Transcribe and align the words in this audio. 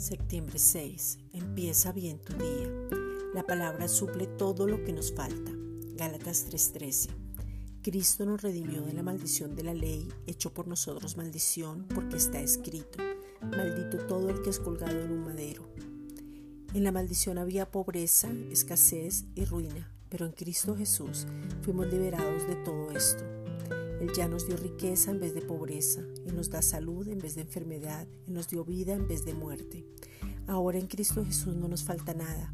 Filipenses 0.00 0.62
6. 0.62 1.18
Empieza 1.34 1.92
bien 1.92 2.18
tu 2.20 2.32
día. 2.32 2.70
La 3.34 3.42
palabra 3.44 3.86
suple 3.86 4.26
todo 4.26 4.66
lo 4.66 4.82
que 4.82 4.94
nos 4.94 5.12
falta. 5.12 5.52
Gálatas 5.94 6.46
3:13. 6.46 7.10
Cristo 7.82 8.24
nos 8.24 8.40
redimió 8.40 8.80
de 8.80 8.94
la 8.94 9.02
maldición 9.02 9.54
de 9.54 9.62
la 9.62 9.74
ley, 9.74 10.08
hecho 10.26 10.54
por 10.54 10.66
nosotros 10.68 11.18
maldición, 11.18 11.86
porque 11.94 12.16
está 12.16 12.40
escrito, 12.40 12.98
maldito 13.42 13.98
todo 14.06 14.30
el 14.30 14.40
que 14.42 14.50
es 14.50 14.58
colgado 14.58 14.98
en 14.98 15.12
un 15.12 15.24
madero. 15.24 15.68
En 16.72 16.84
la 16.84 16.92
maldición 16.92 17.36
había 17.36 17.70
pobreza, 17.70 18.30
escasez 18.50 19.24
y 19.34 19.44
ruina, 19.44 19.92
pero 20.08 20.24
en 20.24 20.32
Cristo 20.32 20.76
Jesús 20.76 21.26
fuimos 21.62 21.86
liberados 21.88 22.46
de 22.46 22.56
todo 22.56 22.90
esto. 22.92 23.39
Ya 24.16 24.26
nos 24.26 24.46
dio 24.46 24.56
riqueza 24.56 25.12
en 25.12 25.20
vez 25.20 25.34
de 25.34 25.40
pobreza, 25.40 26.00
Él 26.26 26.34
nos 26.34 26.50
da 26.50 26.62
salud 26.62 27.06
en 27.08 27.18
vez 27.18 27.36
de 27.36 27.42
enfermedad, 27.42 28.08
Él 28.26 28.34
nos 28.34 28.48
dio 28.48 28.64
vida 28.64 28.92
en 28.92 29.06
vez 29.06 29.24
de 29.24 29.34
muerte. 29.34 29.86
Ahora 30.48 30.78
en 30.78 30.88
Cristo 30.88 31.24
Jesús 31.24 31.54
no 31.54 31.68
nos 31.68 31.84
falta 31.84 32.12
nada. 32.12 32.52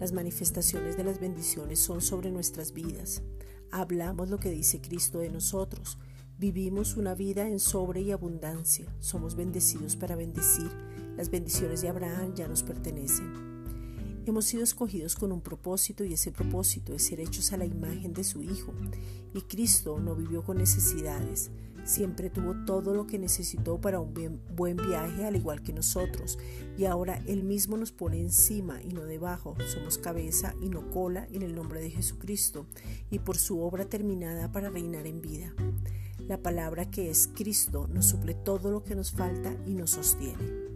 Las 0.00 0.12
manifestaciones 0.12 0.96
de 0.96 1.04
las 1.04 1.20
bendiciones 1.20 1.78
son 1.78 2.02
sobre 2.02 2.32
nuestras 2.32 2.72
vidas. 2.72 3.22
Hablamos 3.70 4.30
lo 4.30 4.38
que 4.38 4.50
dice 4.50 4.80
Cristo 4.80 5.20
de 5.20 5.30
nosotros. 5.30 5.96
Vivimos 6.38 6.96
una 6.96 7.14
vida 7.14 7.48
en 7.48 7.60
sobre 7.60 8.00
y 8.00 8.10
abundancia. 8.10 8.92
Somos 8.98 9.36
bendecidos 9.36 9.94
para 9.94 10.16
bendecir. 10.16 10.70
Las 11.16 11.30
bendiciones 11.30 11.82
de 11.82 11.88
Abraham 11.88 12.34
ya 12.34 12.48
nos 12.48 12.64
pertenecen. 12.64 13.55
Hemos 14.26 14.46
sido 14.46 14.64
escogidos 14.64 15.14
con 15.14 15.30
un 15.30 15.40
propósito 15.40 16.04
y 16.04 16.12
ese 16.12 16.32
propósito 16.32 16.92
es 16.92 17.04
ser 17.04 17.20
hechos 17.20 17.52
a 17.52 17.56
la 17.56 17.64
imagen 17.64 18.12
de 18.12 18.24
su 18.24 18.42
Hijo. 18.42 18.74
Y 19.32 19.42
Cristo 19.42 20.00
no 20.00 20.16
vivió 20.16 20.42
con 20.42 20.58
necesidades, 20.58 21.52
siempre 21.84 22.28
tuvo 22.28 22.56
todo 22.64 22.92
lo 22.92 23.06
que 23.06 23.20
necesitó 23.20 23.80
para 23.80 24.00
un 24.00 24.40
buen 24.56 24.76
viaje 24.78 25.24
al 25.24 25.36
igual 25.36 25.62
que 25.62 25.72
nosotros. 25.72 26.40
Y 26.76 26.86
ahora 26.86 27.22
Él 27.28 27.44
mismo 27.44 27.76
nos 27.76 27.92
pone 27.92 28.18
encima 28.18 28.82
y 28.82 28.88
no 28.88 29.04
debajo. 29.04 29.54
Somos 29.72 29.96
cabeza 29.96 30.56
y 30.60 30.70
no 30.70 30.90
cola 30.90 31.28
en 31.30 31.42
el 31.42 31.54
nombre 31.54 31.80
de 31.80 31.90
Jesucristo 31.90 32.66
y 33.12 33.20
por 33.20 33.38
su 33.38 33.60
obra 33.60 33.84
terminada 33.84 34.50
para 34.50 34.70
reinar 34.70 35.06
en 35.06 35.22
vida. 35.22 35.54
La 36.26 36.42
palabra 36.42 36.90
que 36.90 37.10
es 37.10 37.28
Cristo 37.32 37.86
nos 37.86 38.06
suple 38.06 38.34
todo 38.34 38.72
lo 38.72 38.82
que 38.82 38.96
nos 38.96 39.12
falta 39.12 39.56
y 39.66 39.74
nos 39.74 39.90
sostiene. 39.90 40.75